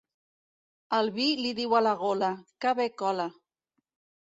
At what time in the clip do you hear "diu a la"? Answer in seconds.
1.61-1.93